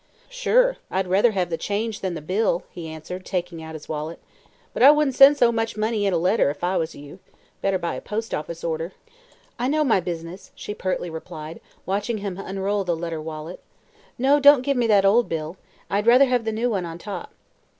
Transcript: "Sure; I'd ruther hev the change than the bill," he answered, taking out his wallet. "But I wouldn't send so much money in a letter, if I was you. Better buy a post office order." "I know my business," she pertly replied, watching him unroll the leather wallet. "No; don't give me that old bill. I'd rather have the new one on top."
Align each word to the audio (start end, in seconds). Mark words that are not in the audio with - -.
"Sure; 0.31 0.77
I'd 0.89 1.05
ruther 1.05 1.29
hev 1.33 1.51
the 1.51 1.59
change 1.59 1.99
than 1.99 2.15
the 2.15 2.23
bill," 2.23 2.63
he 2.71 2.87
answered, 2.87 3.23
taking 3.23 3.61
out 3.61 3.75
his 3.75 3.87
wallet. 3.87 4.17
"But 4.73 4.81
I 4.81 4.89
wouldn't 4.89 5.13
send 5.15 5.37
so 5.37 5.51
much 5.51 5.77
money 5.77 6.07
in 6.07 6.11
a 6.13 6.17
letter, 6.17 6.49
if 6.49 6.63
I 6.63 6.75
was 6.75 6.95
you. 6.95 7.19
Better 7.61 7.77
buy 7.77 7.93
a 7.93 8.01
post 8.01 8.33
office 8.33 8.63
order." 8.63 8.93
"I 9.59 9.67
know 9.67 9.83
my 9.83 9.99
business," 9.99 10.49
she 10.55 10.73
pertly 10.73 11.11
replied, 11.11 11.61
watching 11.85 12.17
him 12.17 12.39
unroll 12.39 12.83
the 12.83 12.95
leather 12.95 13.21
wallet. 13.21 13.59
"No; 14.17 14.39
don't 14.39 14.63
give 14.63 14.75
me 14.75 14.87
that 14.87 15.05
old 15.05 15.29
bill. 15.29 15.57
I'd 15.87 16.07
rather 16.07 16.25
have 16.25 16.45
the 16.45 16.51
new 16.51 16.71
one 16.71 16.83
on 16.83 16.97
top." 16.97 17.31